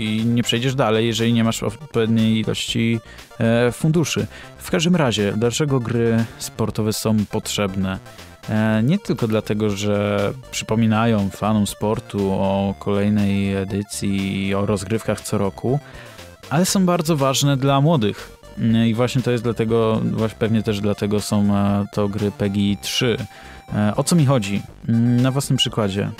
[0.00, 3.00] i nie przejdziesz dalej, jeżeli nie masz odpowiedniej ilości
[3.40, 4.26] e, funduszy.
[4.58, 7.98] W każdym razie, dlaczego gry sportowe są potrzebne?
[8.48, 15.38] E, Nie tylko dlatego, że przypominają fanom sportu o kolejnej edycji i o rozgrywkach co
[15.38, 15.78] roku,
[16.50, 18.36] ale są bardzo ważne dla młodych.
[18.58, 22.76] Mm, I właśnie to jest dlatego, właśnie pewnie też dlatego są e, to gry PEGI
[22.82, 23.16] 3.
[23.74, 24.62] E, O co mi chodzi?
[24.88, 26.10] Mm, Na własnym przykładzie.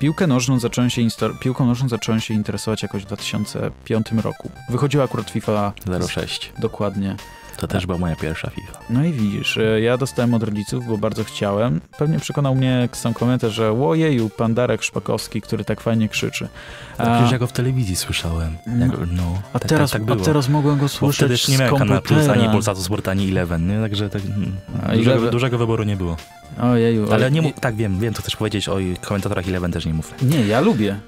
[0.00, 1.02] Piłkę nożną zacząłem się
[1.40, 4.50] piłką nożną zacząłem się interesować jakoś w 2005 roku.
[4.70, 5.72] Wychodziła akurat FIFA
[6.08, 6.52] 06.
[6.58, 7.16] dokładnie.
[7.60, 8.78] To też była moja pierwsza FIFA.
[8.90, 11.80] No i widzisz, e, ja dostałem od rodziców, bo bardzo chciałem.
[11.98, 16.48] Pewnie przekonał mnie sam komentarz, że łojeju, pan Darek Szpakowski, który tak fajnie krzyczy.
[16.96, 18.56] Tak już ja go w telewizji słyszałem.
[18.78, 21.52] Jak, no, a, tak, teraz, tak, tak a teraz mogłem go Bo słyszeć wtedy jeszcze
[21.52, 23.80] nie miałem Kanal Plus, ani Polsatu Sport, ani Eleven, nie?
[23.80, 26.16] Także tak, mm, A dużego, Eleven- dużego wyboru nie było.
[26.62, 29.94] Ojeju, Ale nie mów, tak wiem, wiem co chcesz powiedzieć o komentatorach Eleven też nie
[29.94, 30.14] mów.
[30.22, 31.00] Nie, ja lubię.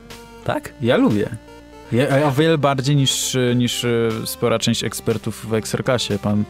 [0.44, 0.72] Tak?
[0.80, 1.28] Ja lubię.
[1.92, 6.18] Ja, ja o wiele bardziej niż, niż e, spora część ekspertów w Ekserkasie.
[6.18, 6.44] Pan...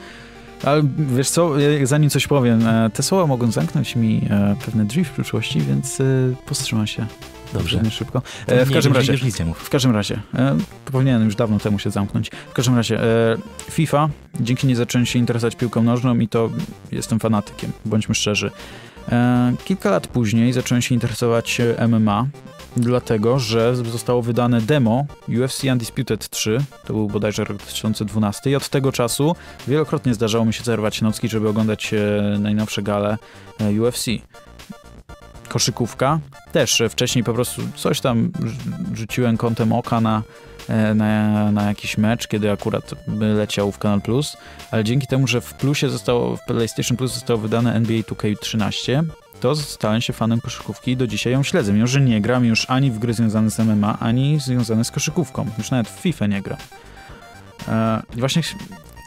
[0.64, 1.50] Ale wiesz co,
[1.82, 5.98] zanim coś powiem, e, te słowa mogą zamknąć mi e, pewne drzwi w przyszłości, więc
[6.46, 7.06] powstrzymam się.
[7.52, 7.80] Dobrze.
[7.82, 8.22] Nie szybko.
[8.46, 9.58] E, w Nie, każdym razie, nie mów.
[9.58, 10.20] w każdym razie,
[10.84, 12.30] powinienem już dawno temu się zamknąć.
[12.50, 13.36] W każdym razie, e,
[13.70, 14.08] FIFA,
[14.40, 16.50] dzięki niej zacząłem się interesować piłką nożną i to
[16.92, 18.50] jestem fanatykiem, bądźmy szczerzy.
[19.12, 22.26] E, kilka lat później zacząłem się interesować MMA,
[22.76, 28.68] dlatego, że zostało wydane demo UFC Undisputed 3, to był bodajże rok 2012 i od
[28.68, 29.36] tego czasu
[29.68, 33.18] wielokrotnie zdarzało mi się zerwać nocki, żeby oglądać e, najnowsze gale
[33.60, 34.06] e, UFC.
[35.48, 36.20] Koszykówka,
[36.52, 40.22] też e, wcześniej po prostu coś tam rz- rzuciłem kątem oka na,
[40.94, 44.36] na, na jakiś mecz, kiedy akurat leciał w Kanal Plus,
[44.70, 49.02] ale dzięki temu, że w Plusie zostało, w PlayStation Plus zostało wydane NBA 2K13,
[49.42, 52.70] to stałem się fanem koszykówki i do dzisiaj ją śledzę, mimo że nie gram już
[52.70, 55.46] ani w gry związane z MMA, ani związane z koszykówką.
[55.58, 56.58] Już nawet w FIFA nie gram.
[57.68, 58.54] E, i właśnie ch-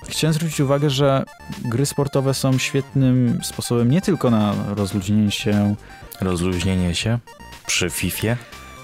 [0.10, 1.24] chciałem zwrócić uwagę, że
[1.66, 5.76] gry sportowe są świetnym sposobem nie tylko na rozluźnienie się
[6.22, 7.20] Rozluźnienie się
[7.68, 8.36] przy FIFA.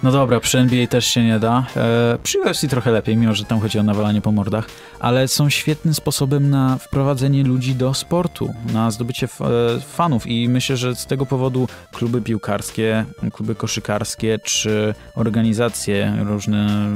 [0.04, 1.66] No dobra, przy NBA też się nie da.
[1.78, 4.68] E, przy UFC trochę lepiej, mimo że tam chodzi o nawalanie po mordach,
[5.00, 10.78] ale są świetnym sposobem na wprowadzenie ludzi do sportu, na zdobycie e, fanów i myślę,
[10.78, 16.90] że z tego powodu kluby piłkarskie, kluby koszykarskie czy organizacje różne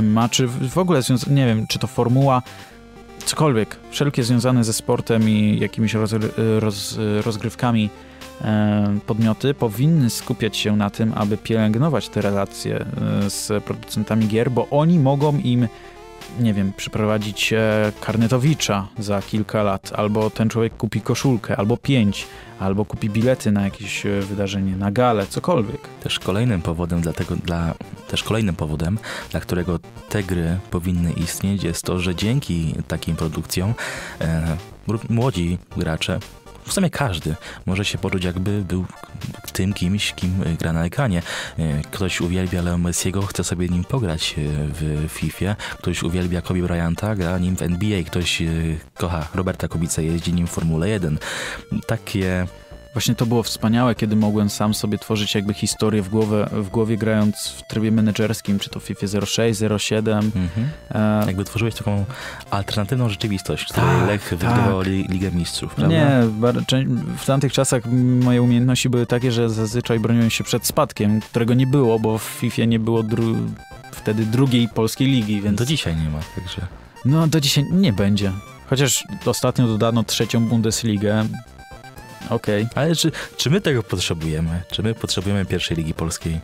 [0.00, 2.42] MMA, czy w ogóle nie wiem, czy to formuła,
[3.24, 7.90] cokolwiek, wszelkie związane ze sportem i jakimiś rozry- roz, rozgrywkami
[9.06, 14.68] podmioty powinny skupiać się na tym, aby pielęgnować te relacje e, z producentami gier, bo
[14.70, 15.68] oni mogą im,
[16.40, 22.26] nie wiem, przyprowadzić e, karnetowicza za kilka lat, albo ten człowiek kupi koszulkę, albo pięć,
[22.60, 25.80] albo kupi bilety na jakieś e, wydarzenie, na galę, cokolwiek.
[26.02, 27.74] Też kolejnym powodem, dlatego, dla,
[28.08, 28.98] też kolejnym powodem,
[29.30, 33.74] dla którego te gry powinny istnieć, jest to, że dzięki takim produkcjom
[34.20, 34.56] e,
[35.08, 36.18] młodzi gracze,
[36.66, 37.34] w sumie każdy,
[37.66, 38.84] może się poczuć jakby był
[39.52, 41.22] tym kimś, kim gra na ekranie.
[41.58, 46.60] E, Ktoś uwielbia Leo Messiego, chce sobie nim pograć e, w FIFA, ktoś uwielbia Kobe
[46.60, 48.46] Bryanta, gra nim w NBA, ktoś e,
[48.94, 51.18] kocha Roberta Kubica, jeździ nim w Formule 1.
[51.86, 52.46] Takie
[52.94, 56.96] Właśnie to było wspaniałe, kiedy mogłem sam sobie tworzyć jakby historię w, głowę, w głowie
[56.96, 60.18] grając w trybie menedżerskim, czy to w FIFA 06, 07.
[60.36, 60.68] mhm.
[60.90, 62.04] E, Jakby tworzyłeś taką
[62.50, 64.38] alternatywną rzeczywistość, w Tak, której Lech tak.
[64.38, 65.94] wygrywał li, Ligę Mistrzów, prawda?
[65.94, 66.08] nie,
[67.18, 67.82] w tamtych czasach
[68.20, 72.22] moje umiejętności były takie, że zazwyczaj broniłem się przed spadkiem, którego nie było, bo w
[72.22, 73.48] FIFA nie było dru-
[73.92, 76.66] wtedy drugiej polskiej ligi, więc Do dzisiaj nie ma, także...
[77.04, 78.32] no do dzisiaj nie będzie.
[78.70, 81.24] Chociaż ostatnio dodano trzecią Bundesligę.
[82.30, 82.68] Okej.
[82.74, 84.62] Ale czy, czy my tego potrzebujemy?
[84.70, 86.40] Czy my potrzebujemy pierwszej Ligi Polskiej?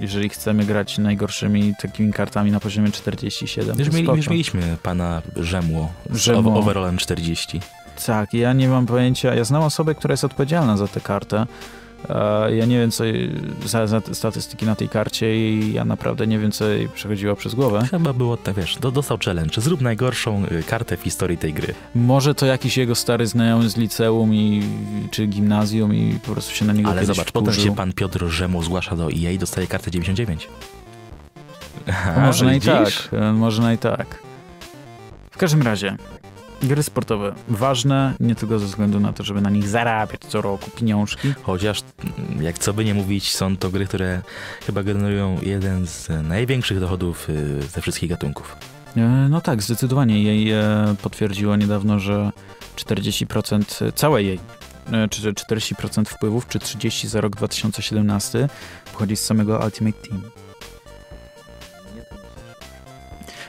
[0.00, 5.22] Jeżeli chcemy grać najgorszymi takimi kartami na poziomie 47, Już, to mieli, już mieliśmy pana
[5.36, 6.58] Rzemło z Rzemło.
[6.58, 7.60] overallem 40.
[8.06, 9.34] Tak, ja nie mam pojęcia.
[9.34, 11.46] Ja znam osobę, która jest odpowiedzialna za tę kartę.
[12.08, 13.04] E, Ja nie wiem, co
[13.66, 17.54] za, za statystyki na tej karcie i ja naprawdę nie wiem, co jej przechodziło przez
[17.54, 17.86] głowę.
[17.90, 19.60] Chyba było, tak wiesz, do, dostał challenge.
[19.60, 21.74] Zrób najgorszą y, kartę w historii tej gry.
[21.94, 24.62] Może to jakiś jego stary znajomy z liceum i,
[25.10, 27.64] czy gimnazjum i po prostu się na niego Ale zobacz, potem wkurzył.
[27.70, 30.48] się pan Piotr Rzemło zgłasza do EA i dostaje kartę 99.
[32.26, 34.06] Można i tak, e, można i tak.
[35.30, 35.96] W każdym razie,
[36.64, 40.70] gry sportowe ważne, nie tylko ze względu na to, żeby na nich zarabiać co roku
[40.70, 41.82] pieniążki, Chociaż,
[42.28, 44.22] mm, jak co by nie mówić, są to gry, które
[44.66, 48.56] chyba generują jeden z największych dochodów y, ze wszystkich gatunków.
[48.96, 49.00] E,
[49.30, 50.22] No tak, zdecydowanie.
[50.22, 52.30] Jej e, potwierdziło niedawno, że
[52.76, 54.40] 40% całej jej,
[54.92, 58.48] e, czy 40% wpływów, czy 30% za rok 2017
[58.92, 60.22] pochodzi z samego Ultimate Team.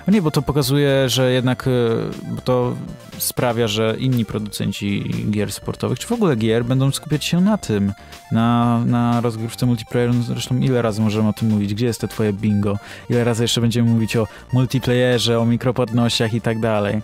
[0.07, 1.71] No nie, bo to pokazuje, że jednak e,
[2.43, 2.75] to
[3.17, 7.93] sprawia, że inni producenci gier sportowych, czy w ogóle gier, będą skupiać się na tym,
[8.31, 10.13] na, na rozgrywce multiplayer.
[10.13, 11.73] No Zresztą ile razy możemy o tym mówić?
[11.73, 12.77] Gdzie jest to twoje bingo?
[13.09, 17.01] Ile razy jeszcze będziemy mówić o multiplayerze, o mikropłatnościach i tak dalej.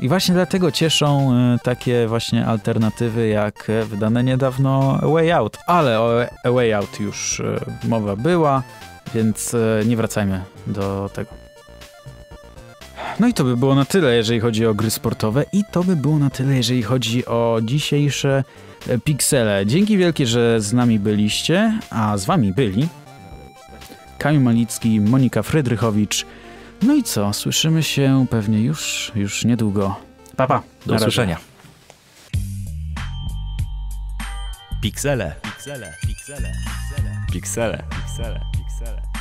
[0.00, 5.58] I właśnie dlatego cieszą e, takie właśnie alternatywy jak e, wydane niedawno Way Out.
[5.66, 7.42] Ale o Way Out już
[7.84, 8.62] mowa była,
[9.14, 9.56] więc
[9.86, 11.43] nie wracajmy do tego.
[13.20, 15.96] No i to by było na tyle, jeżeli chodzi o gry sportowe i to by
[15.96, 18.44] było na tyle, jeżeli chodzi o dzisiejsze
[18.88, 19.66] e, piksele.
[19.66, 22.88] Dzięki wielkie, że z nami byliście, a z wami byli
[24.18, 26.26] Kamil Malicki, Monika Frydrychowicz.
[26.82, 27.32] No i co?
[27.32, 29.96] Słyszymy się pewnie już, już niedługo.
[30.36, 30.62] Pa, pa.
[30.86, 31.36] Do usłyszenia.
[34.82, 35.34] Piksele.
[35.42, 35.94] Piksele.
[36.06, 36.52] Piksele.
[36.86, 37.22] Piksele.
[37.32, 37.82] Piksele.
[37.90, 38.40] Piksele.
[38.56, 39.13] Piksele.